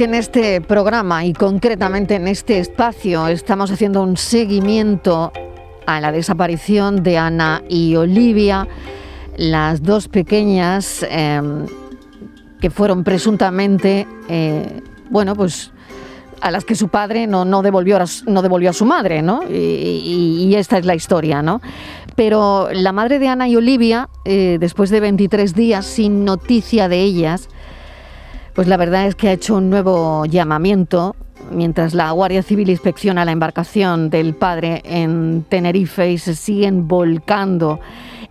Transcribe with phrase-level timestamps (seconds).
[0.00, 5.30] Que en este programa y concretamente en este espacio estamos haciendo un seguimiento
[5.86, 8.66] a la desaparición de Ana y Olivia,
[9.36, 11.66] las dos pequeñas em,
[12.62, 15.70] que fueron presuntamente, eh, bueno, pues
[16.40, 19.42] a las que su padre no, no, devolvió, a, no devolvió a su madre, ¿no?
[19.50, 21.60] Y, esta es la historia, ¿no?
[22.16, 27.02] Pero la madre de Ana y Olivia, eh, después de 23 días sin noticia de
[27.02, 27.50] ellas,
[28.54, 31.16] pues la verdad es que ha hecho un nuevo llamamiento
[31.50, 37.80] mientras la Guardia Civil inspecciona la embarcación del padre en Tenerife y se siguen volcando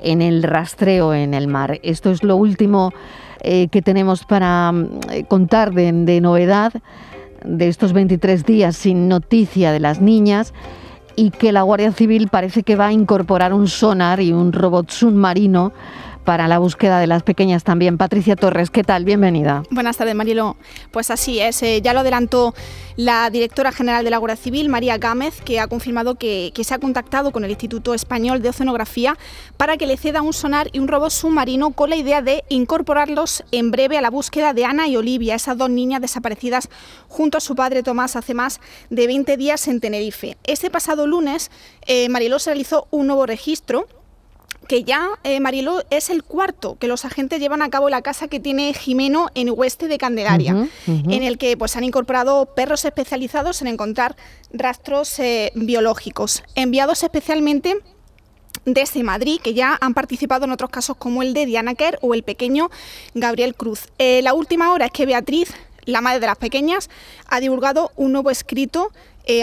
[0.02, 1.80] en el rastreo en el mar.
[1.84, 2.92] Esto es lo último
[3.42, 6.74] eh, que tenemos para mm, contar de, de novedad
[7.44, 10.54] de estos 23 días sin noticia de las niñas
[11.16, 14.90] y que la Guardia Civil parece que va a incorporar un sonar y un robot
[14.90, 15.74] submarino
[16.24, 17.98] para la búsqueda de las pequeñas también.
[17.98, 19.06] Patricia Torres, ¿qué tal?
[19.06, 19.64] Bienvenida.
[19.72, 20.58] Buenas tardes, Marilo.
[20.92, 22.54] Pues así es, eh, ya lo adelantó
[22.96, 26.80] la directora general de la Guardia Civil, María Gámez, que ha confirmado que, se ha
[26.80, 29.18] contactado con el Instituto Español de Oceanografía
[29.56, 33.44] para que le ceda un sonar y un robot submarino con la idea de incorporarlos
[33.52, 36.70] en breve a la búsqueda de Ana y Olivia, esas dos niñas desaparecidas
[37.08, 38.60] junto a su padre Tomás hace más
[38.90, 40.38] de 20 días en Tenerife.
[40.44, 41.52] Este pasado lunes,
[41.88, 43.88] eh, Mariló se realizó un nuevo registro
[44.70, 48.28] que ya, eh, Mariló, es el cuarto que los agentes llevan a cabo la casa
[48.28, 53.64] que tiene Jimeno en Hueste de Candelaria, en el que pues, han incorporado perros especializados
[53.64, 54.16] en encontrar
[54.54, 57.80] rastros eh, biológicos, enviados especialmente
[58.66, 62.14] desde Madrid, que ya han participado en otros casos como el de Diana Kerr o
[62.14, 62.70] el pequeño
[63.16, 63.88] Gabriel Cruz.
[63.98, 65.52] Eh, la última hora es que Beatriz,
[65.86, 66.92] la madre de las pequeñas,
[67.26, 68.92] ha divulgado un nuevo escrito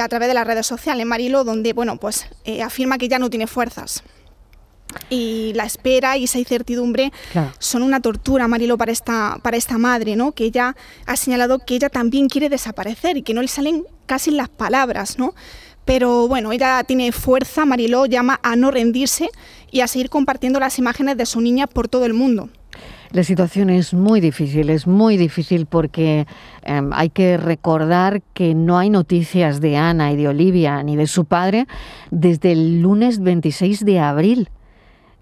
[0.00, 2.26] a través de las redes sociales, Marilo, donde bueno, pues,
[2.64, 4.02] afirma que ya no tiene fuerzas
[5.10, 7.12] y la espera y esa incertidumbre
[7.58, 10.32] son una tortura, Marilo, para esta, para esta madre, ¿no?
[10.32, 10.76] Que ella
[11.06, 15.18] ha señalado que ella también quiere desaparecer y que no le salen casi las palabras,
[15.18, 15.34] ¿no?
[15.84, 19.28] Pero bueno, ella tiene fuerza, Mariló llama a no rendirse
[19.70, 22.48] y a seguir compartiendo las imágenes de su niña por todo el mundo.
[23.12, 26.26] La situación es muy difícil, es muy difícil porque
[26.64, 31.06] em, hay que recordar que no hay noticias de Ana y de Olivia ni de
[31.06, 31.66] su padre
[32.10, 34.50] desde el lunes 26 de abril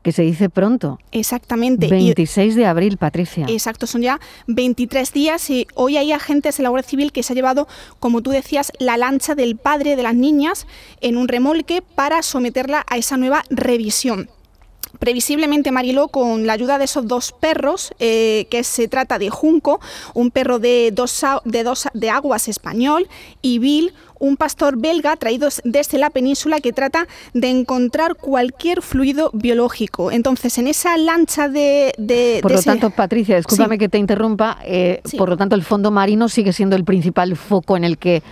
[0.04, 1.00] que se dice pronto.
[1.10, 1.88] Exactamente.
[1.88, 3.46] 26 de abril, Patricia.
[3.48, 7.32] Exacto, son ya 23 días y hoy hay agentes de la Guardia Civil que se
[7.32, 7.66] ha llevado,
[7.98, 10.66] como tú decías, la lancha del padre de las niñas
[11.00, 14.28] en un remolque para someterla a esa nueva revisión
[14.98, 19.80] previsiblemente Mariló con la ayuda de esos dos perros, eh, que se trata de Junco,
[20.14, 23.08] un perro de dos, de dos de aguas español,
[23.42, 29.30] y Bill, un pastor belga traído desde la península que trata de encontrar cualquier fluido
[29.32, 30.10] biológico.
[30.10, 31.92] Entonces, en esa lancha de...
[32.40, 36.28] por lo tanto, Patricia, escúchame que te interrumpa, eh, por lo tanto, el fondo marino
[36.28, 38.22] sigue siendo el principal foco en el que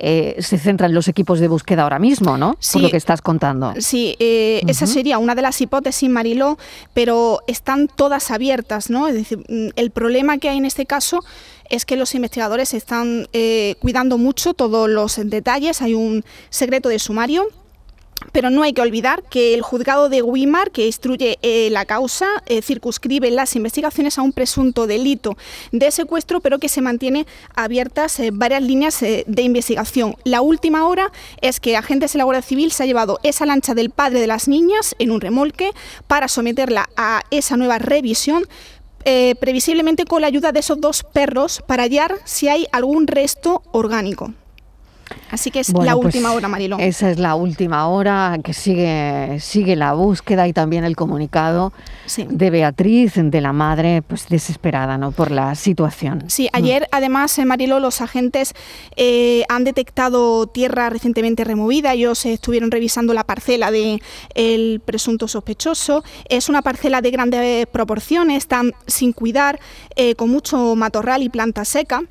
[0.00, 2.56] eh, se centran los equipos de búsqueda ahora mismo, ¿no?
[2.58, 3.74] Sí, Por lo que estás contando.
[3.78, 6.58] Sí, eh, esa sería una de las hipótesis, Mariló,
[6.94, 9.08] pero están todas abiertas, ¿no?
[9.08, 11.20] Es decir, mm, el problema que hay en este caso
[11.68, 16.98] es que los investigadores están eh, cuidando mucho todos los detalles, hay un secreto de
[16.98, 17.46] sumario
[18.32, 22.26] pero no hay que olvidar que el juzgado de Weimar, que instruye eh, la causa,
[22.46, 25.36] eh, circunscribe las investigaciones a un presunto delito
[25.72, 30.16] de secuestro, pero que se mantiene abiertas eh, varias líneas de investigación.
[30.24, 31.10] La última hora
[31.40, 34.26] es que agentes de la Guardia Civil se ha llevado esa lancha del padre de
[34.26, 35.70] las niñas en un remolque
[36.06, 38.44] para someterla a esa nueva revisión,
[39.40, 44.34] previsiblemente con la ayuda de esos dos perros para hallar si hay algún resto orgánico.
[45.30, 46.80] Así que es la pues última hora, Marilón.
[46.80, 51.72] Esa es la última hora que sigue, sigue la búsqueda y también el comunicado
[52.16, 55.12] de Beatriz, de la madre, pues desesperada ¿no?
[55.12, 56.24] por la situación.
[56.28, 56.56] Sí, mm.
[56.56, 58.54] ayer además, eh, Marilo, los agentes
[58.96, 61.92] eh, han detectado tierra recientemente removida.
[61.92, 64.02] Ellos estuvieron revisando la parcela del
[64.34, 66.02] el presunto sospechoso.
[66.28, 69.60] Es una parcela de grandes proporciones, están sin cuidar,
[69.96, 72.02] eh, con mucho matorral y planta seca.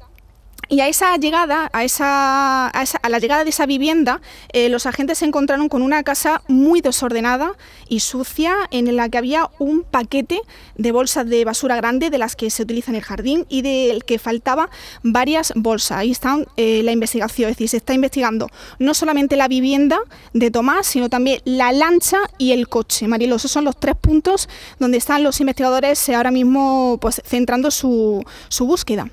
[0.72, 4.22] Y a esa llegada, a, esa, a, la llegada de esa vivienda,
[4.54, 7.54] eh, los agentes se encontraron con una casa muy desordenada
[7.88, 10.40] y sucia, en la que había un paquete
[10.76, 14.06] de bolsas de basura grande de las que se utilizan en el jardín y del
[14.06, 14.70] que faltaba
[15.02, 15.98] varias bolsas.
[15.98, 19.98] Ahí está eh, la investigación, es decir, se está investigando no solamente la vivienda
[20.34, 23.08] de Tomás, sino también la lancha y el coche.
[23.08, 28.24] Marilo, esos son los tres puntos donde están los investigadores ahora mismo pues, centrando su,
[28.50, 29.10] su búsqueda.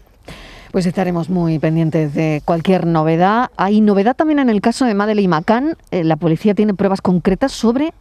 [0.76, 3.50] Pues estaremos muy pendientes de cualquier novedad.
[3.56, 5.78] Hay novedad también en el caso de Madeleine Macán.
[5.90, 7.94] Eh, la policía tiene pruebas concretas sobre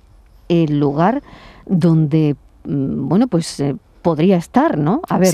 [0.49, 1.23] el lugar
[1.65, 2.35] donde,
[2.65, 5.01] mm, bueno, pues eh, podría estar, ¿no?
[5.07, 5.33] A ver,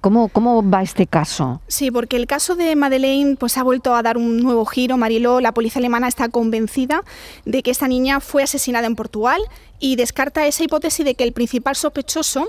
[0.00, 1.60] ¿cómo, ¿cómo va este caso?
[1.68, 4.96] Sí, porque el caso de Madeleine pues, ha vuelto a dar un nuevo giro.
[4.96, 7.04] Mariló, la policía alemana está convencida
[7.44, 9.40] de que esta niña fue asesinada en Portugal
[9.78, 12.48] y descarta esa hipótesis de que el principal sospechoso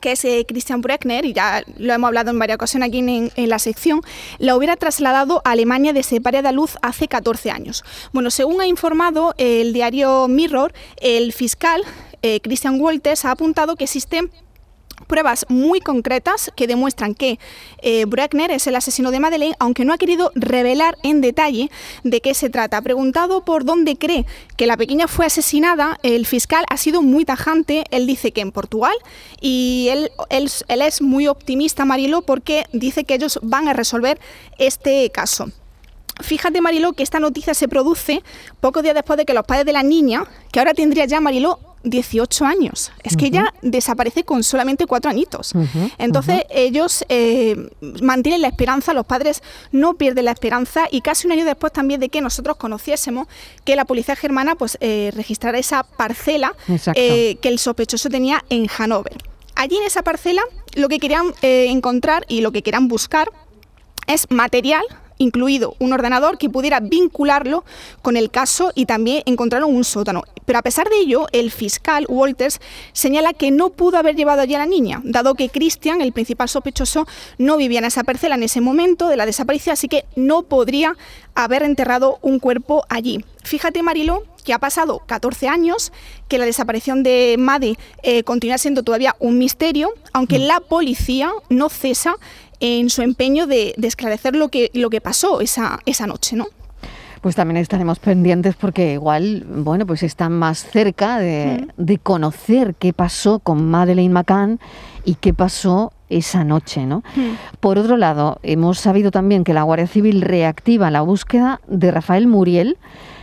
[0.00, 3.30] que es eh, Christian Breckner, y ya lo hemos hablado en varias ocasiones aquí en,
[3.48, 4.02] la sección,
[4.38, 7.84] la hubiera trasladado a Alemania desde Paria de Luz hace 14 años.
[8.12, 11.82] Bueno, según ha informado el diario Mirror, el fiscal
[12.22, 14.30] eh, Christian Walters ha apuntado que existen
[15.06, 17.38] pruebas muy concretas que demuestran que
[17.82, 18.06] eh,
[18.50, 21.70] es el asesino de Madeleine, aunque no ha querido revelar en detalle
[22.04, 22.80] de qué se trata.
[22.82, 24.26] Preguntado por dónde cree
[24.56, 27.84] que la pequeña fue asesinada, el fiscal ha sido muy tajante.
[27.90, 28.94] Él dice que en Portugal
[29.40, 30.10] y él,
[30.68, 34.20] es muy optimista, Marilo, porque dice que ellos van a resolver
[34.58, 35.50] este caso.
[36.20, 38.22] Fíjate, Marilo, que esta noticia se produce
[38.60, 41.58] pocos días después de que los padres de la niña, que ahora tendría ya Marilo
[41.82, 42.92] 18 años.
[43.02, 45.52] Es que ella desaparece con solamente cuatro añitos.
[45.98, 47.70] Entonces ellos eh,
[48.02, 49.42] mantienen la esperanza, los padres
[49.72, 53.28] no pierden la esperanza y casi un año después también de que nosotros conociésemos
[53.64, 56.54] que la policía germana pues eh, registrara esa parcela
[56.94, 59.16] eh, que el sospechoso tenía en Hannover.
[59.54, 60.42] Allí en esa parcela
[60.74, 63.30] lo que querían encontrar y lo que querían buscar
[64.06, 64.84] es material
[65.20, 67.64] incluido un ordenador que pudiera vincularlo
[68.02, 70.24] con el caso y también encontraron un sótano.
[70.46, 72.60] Pero a pesar de ello, el fiscal Walters
[72.92, 76.48] señala que no pudo haber llevado allí a la niña, dado que Christian, el principal
[76.48, 77.06] sospechoso,
[77.38, 80.96] no vivía en esa parcela en ese momento de la desaparición, así que no podría
[81.34, 83.24] haber enterrado un cuerpo allí.
[83.44, 85.92] Fíjate, Marilo, que ha pasado 14 años,
[86.28, 90.42] que la desaparición de Made eh, continúa siendo todavía un misterio, aunque mm.
[90.42, 92.16] la policía no cesa
[92.60, 96.46] en su empeño de, esclarecer lo que, lo que pasó esa, esa noche, ¿no?
[97.20, 102.94] Pues también estaremos pendientes porque igual, bueno, pues están más cerca de, de conocer qué
[102.94, 104.58] pasó con Madeleine McCann
[105.04, 107.02] y qué pasó esa noche, ¿no?
[107.60, 112.26] Por otro lado, hemos sabido también que la Guardia Civil reactiva la búsqueda de Rafael
[112.26, 112.78] Muriel,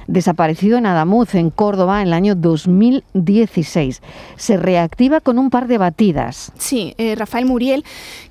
[0.07, 4.01] desaparecido en Adamuz, en Córdoba, en el año 2016.
[4.35, 6.51] Se reactiva con un par de batidas.
[6.57, 7.83] Sí, eh, Rafael Muriel,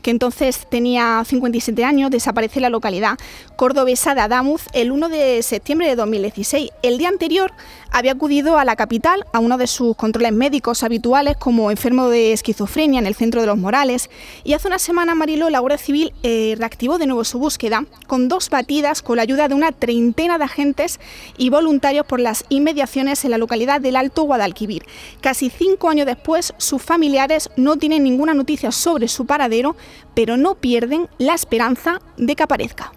[0.02, 3.18] que entonces tenía 57 años, desaparece en la localidad
[3.56, 6.70] cordobesa de Adamuz el 1 de septiembre de 2016.
[6.82, 7.52] El día anterior
[7.90, 12.32] había acudido a la capital a uno de sus controles médicos habituales como enfermo de
[12.32, 14.10] esquizofrenia en el centro de los Morales
[14.44, 18.28] y hace una semana Mariló, la Guardia Civil, eh, reactivó de nuevo su búsqueda con
[18.28, 21.00] dos batidas con la ayuda de una treintena de agentes
[21.38, 24.84] y voluntarios por las inmediaciones en la localidad del Alto Guadalquivir.
[25.20, 29.74] Casi cinco años después, sus familiares no tienen ninguna noticia sobre su paradero,
[30.14, 32.92] pero no pierden la esperanza de que aparezca.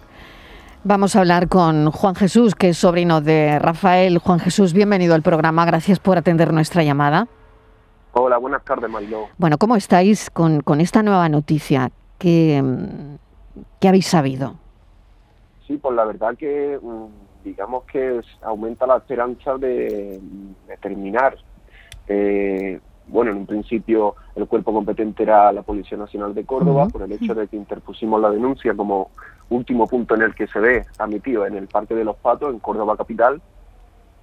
[0.84, 4.18] Vamos a hablar con Juan Jesús, que es sobrino de Rafael.
[4.18, 5.64] Juan Jesús, bienvenido al programa.
[5.64, 7.26] Gracias por atender nuestra llamada.
[8.12, 9.26] Hola, buenas tardes, Mariló.
[9.36, 11.90] Bueno, ¿cómo estáis con, esta nueva noticia?
[12.18, 12.62] ¿Qué,
[13.80, 14.54] ¿Qué, habéis sabido?
[15.66, 20.20] Sí, pues la verdad que mm, digamos que aumenta la esperanza de,
[20.80, 21.36] terminar.
[22.06, 27.02] Eh, bueno, en un principio el cuerpo competente era la Policía Nacional de Córdoba, por
[27.02, 29.10] el hecho de que interpusimos la denuncia como
[29.48, 32.60] último punto en el que se ve admitido en el Parque de los Patos, en
[32.60, 33.40] Córdoba capital.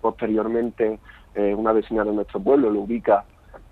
[0.02, 1.00] Posteriormente,
[1.36, 3.26] eh, una vecina de nuestro pueblo lo ubica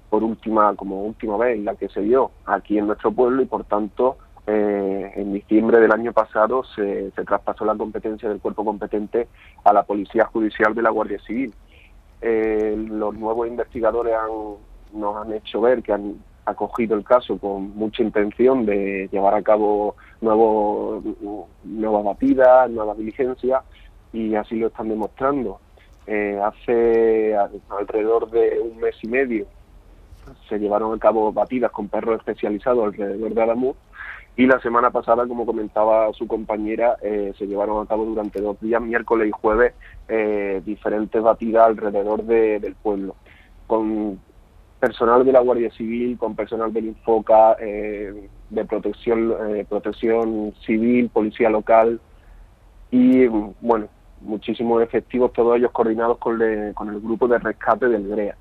[0.10, 3.64] por última, como última vez la que se vio aquí en nuestro pueblo y por
[3.64, 9.28] tanto eh, en diciembre del año pasado se, traspasó la competencia del cuerpo competente
[9.64, 11.54] a la Policía Judicial de la Guardia Civil.
[12.22, 14.14] Eh, los nuevos investigadores
[14.94, 19.42] nos han hecho ver que han acogido el caso con mucha intención de llevar a
[19.42, 21.04] cabo nuevos,
[21.64, 23.64] nuevas batidas, nuevas diligencias
[24.14, 25.60] y así lo están demostrando.
[26.06, 27.36] Eh, hace
[27.70, 29.48] alrededor de un mes y medio
[30.48, 33.76] se llevaron a cabo batidas con perros especializados alrededor de Alamuz
[34.38, 38.60] y la semana pasada, como comentaba su compañera, eh, se llevaron a cabo durante dos
[38.60, 39.74] días, miércoles y jueves,
[40.10, 43.16] eh, diferentes batidas alrededor del pueblo,
[43.66, 44.20] con
[44.80, 49.34] personal de la Guardia Civil, con personal del Infoca, eh, de protección,
[49.70, 52.00] protección civil, policía local
[52.92, 53.88] y, bueno,
[54.20, 56.40] muchísimos efectivos, todos ellos coordinados con,
[56.74, 58.36] con el grupo de rescate del GREA.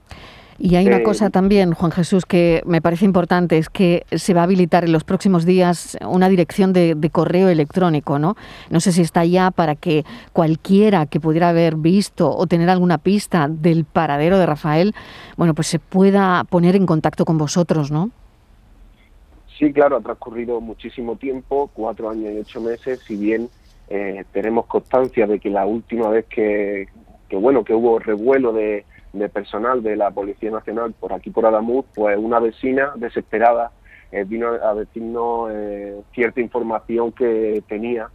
[0.58, 4.42] Y hay una cosa también, Juan Jesús, que me parece importante, es que se va
[4.42, 8.36] a habilitar en los próximos días una dirección de, correo electrónico, ¿no?
[8.70, 12.98] No sé si está ya para que cualquiera que pudiera haber visto o tener alguna
[12.98, 14.94] pista del paradero de Rafael,
[15.36, 18.10] bueno, pues se pueda poner en contacto con vosotros, ¿no?
[19.58, 23.48] Sí, claro, ha transcurrido muchísimo tiempo, cuatro años y ocho meses, si bien
[23.88, 26.88] eh, tenemos constancia de que la última vez que,
[27.28, 28.84] que, bueno, que hubo revuelo de
[29.14, 33.70] de personal de la Policía Nacional por aquí por Adamuz, pues una vecina desesperada
[34.10, 38.08] eh, vino a decirnos eh, cierta información que tenía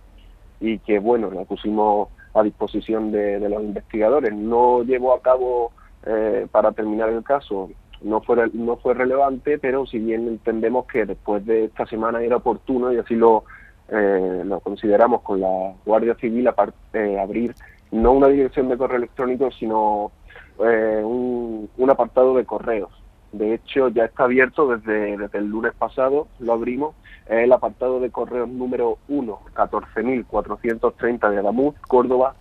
[0.59, 4.33] y que bueno, la pusimos a disposición de, los investigadores.
[4.33, 5.71] No llevó a cabo
[6.05, 7.69] eh, para terminar el caso,
[8.01, 12.37] no fue, no fue relevante, pero si bien entendemos que después de esta semana era
[12.37, 13.43] oportuno y así lo,
[13.89, 17.55] lo consideramos con la Guardia Civil abrir
[17.91, 20.11] no una dirección de correo electrónico, sino
[20.59, 22.91] eh, un, apartado de correos.
[23.31, 26.95] De hecho, ya está abierto desde, el lunes pasado, lo abrimos,
[27.27, 32.35] el apartado de correos número 1, 14.430 de Adamuz, Córdoba,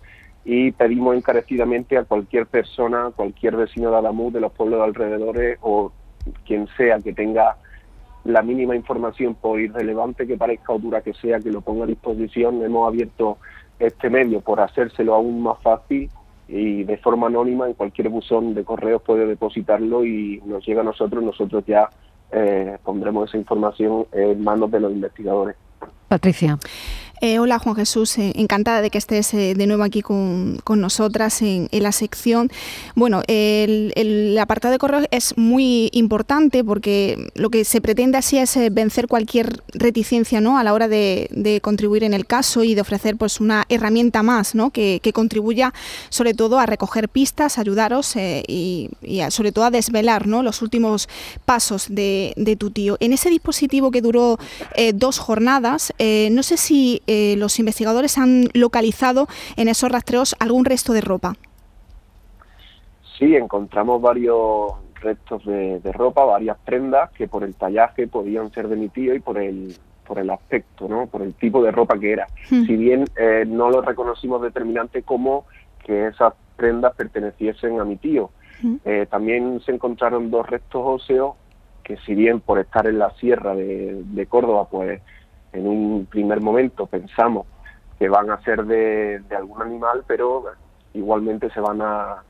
[0.45, 5.59] y pedimos encarecidamente a cualquier persona, cualquier vecino de Adamuz, de los pueblos de alrededores
[5.61, 5.91] o
[6.45, 7.57] quien sea que tenga
[8.23, 11.87] la mínima información, por irrelevante que parezca o dura que sea, que lo ponga a
[11.87, 12.63] disposición.
[12.63, 13.37] Hemos abierto
[13.79, 16.09] este medio por hacérselo aún más fácil
[16.49, 20.83] y de forma anónima en cualquier buzón de correos puede depositarlo y nos llega a
[20.83, 21.89] nosotros, nosotros ya
[22.31, 25.55] eh, pondremos esa información en manos de los investigadores.
[26.07, 26.57] Patricia.
[27.21, 31.41] Eh, hola Juan Jesús, eh, encantada de que estés eh, de nuevo aquí con, nosotras
[31.41, 32.49] en, la sección.
[32.95, 38.57] Bueno, el, apartado de correo es muy importante porque lo que se pretende así es
[38.71, 40.57] vencer cualquier reticencia ¿no?
[40.57, 44.55] a la hora de, contribuir en el caso y de ofrecer pues, una herramienta más
[44.55, 44.69] ¿no?
[44.69, 45.73] que, contribuya
[46.09, 48.89] sobre todo a recoger pistas, ayudaros y,
[49.29, 50.43] sobre todo a desvelar ¿no?
[50.43, 51.09] los últimos
[51.45, 52.95] pasos de, de, tu tío.
[52.99, 54.37] En ese dispositivo que duró
[54.93, 60.93] dos jornadas, no sé si eh, los investigadores han localizado en esos rastreos algún resto
[60.93, 61.33] de ropa.
[63.17, 68.75] Sí, encontramos varios restos de, ropa, varias prendas que por el tallaje podían ser de
[68.75, 69.75] mi tío y por el
[70.05, 71.07] por el aspecto, ¿no?
[71.07, 72.27] por el tipo de ropa que era.
[72.49, 72.65] Hmm.
[72.65, 75.45] Si bien eh, no lo reconocimos determinante como
[75.83, 78.29] que esas prendas perteneciesen a mi tío.
[78.61, 78.75] Hmm.
[78.85, 81.35] Eh, también se encontraron dos restos óseos
[81.83, 85.01] que si bien por estar en la sierra de, de Córdoba, pues
[85.53, 87.47] en un primer momento pensamos
[87.97, 90.45] que van a ser de, algún animal, pero
[90.93, 92.23] igualmente se van a,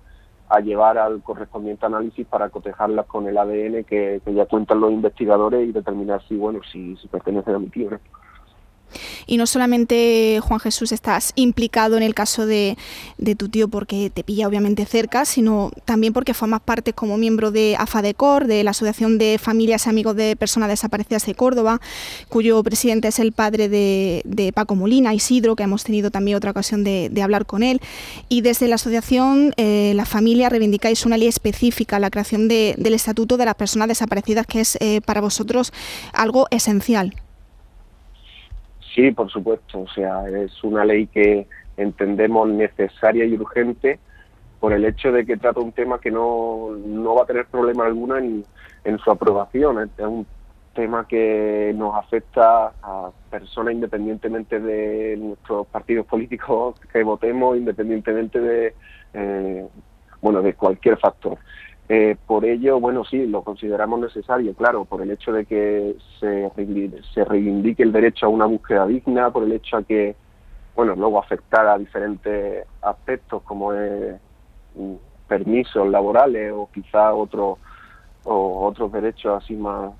[0.64, 5.72] llevar al correspondiente análisis para cotejarlas con el ADN que, ya cuentan los investigadores y
[5.72, 7.90] determinar si bueno si, si pertenecen a mi tío.
[9.28, 12.78] Y no solamente, Juan Jesús, estás implicado en el caso de,
[13.38, 17.76] tu tío porque te pilla obviamente cerca, sino también porque formas parte como miembro de
[17.78, 21.80] AFADECOR, de la Asociación de Familias y Amigos de Personas Desaparecidas de Córdoba,
[22.28, 26.84] cuyo presidente es el padre de, Paco Molina, Isidro, que hemos tenido también otra ocasión
[26.84, 27.82] de, hablar con él.
[28.30, 33.38] Y desde la asociación, eh, la familia, reivindicáis una ley específica, la creación del Estatuto
[33.38, 35.72] de las Personas Desaparecidas, que es eh, para vosotros
[36.14, 37.14] algo esencial.
[39.00, 39.80] Sí, por supuesto.
[39.80, 43.98] O sea, es una ley que entendemos necesaria y urgente
[44.60, 47.86] por el hecho de que trata un tema que no, no va a tener problema
[47.86, 48.44] alguno en,
[49.02, 49.90] su aprobación.
[49.98, 50.28] Es un
[50.74, 58.74] tema que nos afecta a personas independientemente de nuestros partidos políticos que votemos, independientemente de,
[59.14, 59.66] eh,
[60.22, 61.38] bueno, de cualquier factor.
[61.92, 66.52] Eh, por ello, bueno, sí, lo consideramos necesario, claro, por el hecho de que se,
[67.16, 70.16] se reivindique el derecho a una búsqueda digna, por el hecho a que,
[70.76, 74.22] bueno, luego afectar a diferentes aspectos como es
[74.76, 74.94] mm,
[75.28, 77.58] permisos laborales o quizá otros
[78.24, 79.92] o otros derechos así más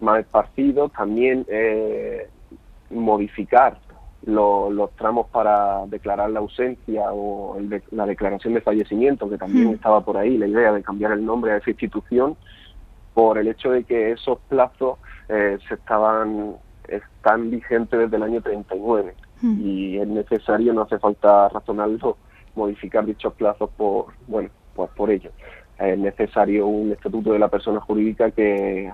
[0.00, 2.28] más esparcidos, también eh,
[2.90, 3.78] modificar
[4.26, 7.58] los tramos para declarar la ausencia o
[7.90, 9.74] la declaración de fallecimiento, que también hmm.
[9.74, 12.36] estaba por ahí, la idea de cambiar el nombre a esa institución,
[13.12, 16.56] por el hecho de que esos plazos eh, se estaban
[16.88, 19.60] están vigentes desde el año 39 hmm.
[19.60, 22.16] y es necesario, no hace falta razonarlo,
[22.54, 25.30] modificar dichos plazos por, bueno, pues por ello.
[25.78, 28.92] Es necesario un estatuto de la persona jurídica que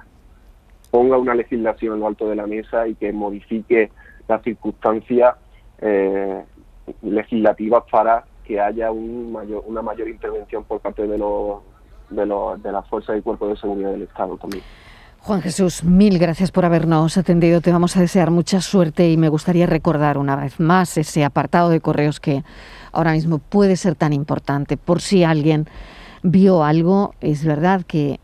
[0.90, 3.90] ponga una legislación en lo alto de la mesa y que modifique
[4.30, 5.34] las circunstancias
[5.80, 6.44] eh,
[7.02, 11.58] legislativas para que haya un mayor, una mayor intervención por parte de, los,
[12.08, 14.62] de, los, de las fuerzas y cuerpos de seguridad del Estado también.
[15.22, 17.60] Juan Jesús, mil gracias por habernos atendido.
[17.60, 21.68] Te vamos a desear mucha suerte y me gustaría recordar una vez más ese apartado
[21.68, 22.42] de correos que
[22.90, 24.78] ahora mismo puede ser tan importante.
[24.78, 25.66] Por si alguien
[26.22, 28.18] vio algo, es verdad que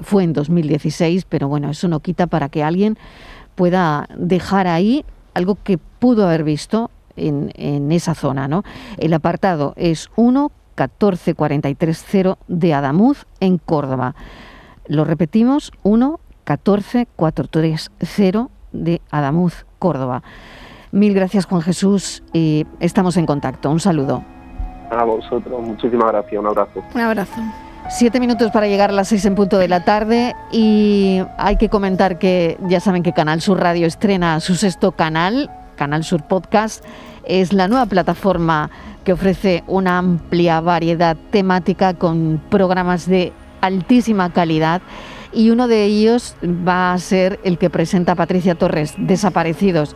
[0.00, 2.98] fue en 2016, pero bueno, eso no quita para que alguien
[3.54, 5.04] pueda dejar ahí
[5.36, 8.48] algo que pudo haber visto en, en esa zona.
[8.48, 8.62] ¿no?
[8.96, 14.14] El apartado es 1 14430 de Adamuz en Córdoba.
[14.86, 20.22] Lo repetimos, 1 14430 de Adamuz, Córdoba.
[20.92, 23.70] Mil gracias, Juan Jesús, y estamos en contacto.
[23.70, 24.22] Un saludo.
[24.90, 26.40] A vosotros, muchísimas gracias.
[26.40, 26.82] Un abrazo.
[26.94, 27.40] Un abrazo.
[27.88, 31.68] Siete minutos para llegar a las seis en punto de la tarde y hay que
[31.68, 36.84] comentar que ya saben que Canal Sur Radio estrena su sexto canal, Canal Sur Podcast.
[37.24, 38.70] Es la nueva plataforma
[39.04, 44.82] que ofrece una amplia variedad temática con programas de altísima calidad
[45.36, 49.94] y uno de ellos va a ser el que presenta Patricia Torres, Desaparecidos.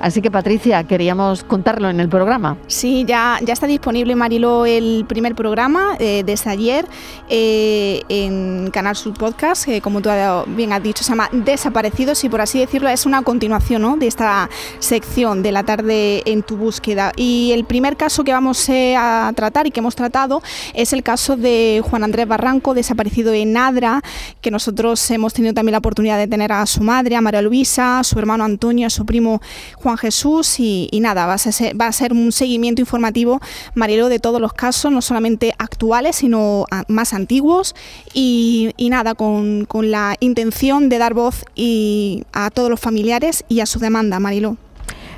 [0.00, 2.56] Así que Patricia, queríamos contarlo en el programa.
[2.68, 6.86] Sí, ya, ya está disponible, Marilo, el primer programa eh, desde ayer
[7.28, 10.08] eh, en Canal Sur Podcast, que como tú
[10.46, 14.48] bien has dicho, se llama Desaparecidos y por así decirlo es una continuación de esta
[14.78, 17.12] sección de la tarde en tu búsqueda.
[17.16, 20.42] Y el primer caso que vamos eh, a tratar y que hemos tratado
[20.72, 24.00] es el caso de Juan Andrés Barranco, desaparecido en Adra,
[24.40, 27.42] que nosotros nosotros hemos tenido también la oportunidad de tener a su madre, a María
[27.42, 29.42] Luisa, a su hermano Antonio, a su primo
[29.74, 33.40] Juan Jesús y, nada, va a, ser, va a, ser, un seguimiento informativo,
[33.74, 37.74] Marielo, de todos los casos, no solamente actuales, sino más antiguos
[38.14, 43.66] y, nada, con, la intención de dar voz y a todos los familiares y a
[43.66, 44.58] su demanda, Marilo.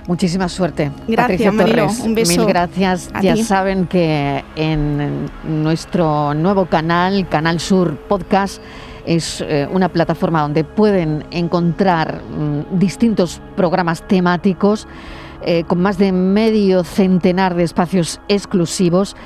[0.07, 0.91] Muchísima suerte.
[1.07, 1.89] Gracias, Marilo.
[2.03, 2.39] Un beso.
[2.39, 3.11] Mil gracias.
[3.21, 8.63] ya saben que en nuestro nuevo canal, Canal Sur Podcast,
[9.11, 14.87] es eh, una plataforma donde pueden encontrar mm, distintos programas temáticos
[15.43, 19.17] eh, con más de medio centenar de espacios exclusivos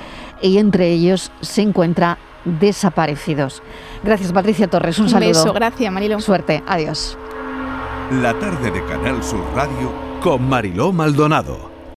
[0.41, 3.61] y entre ellos se encuentra Desaparecidos.
[4.03, 5.29] Gracias Patricia Torres, un, saludo.
[5.29, 6.19] Un beso, gracias Mariló.
[6.19, 7.17] Suerte, adiós.
[8.11, 11.74] La tarde de Canal Sur Radio con Mariló Maldonado